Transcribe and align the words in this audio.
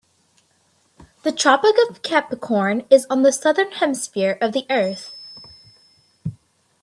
The 1.21 1.31
Tropic 1.31 1.75
of 1.87 2.01
Capricorn 2.01 2.87
is 2.89 3.05
on 3.11 3.21
the 3.21 3.31
Southern 3.31 3.71
Hemisphere 3.71 4.35
of 4.41 4.51
the 4.51 4.65
earth. 4.67 5.13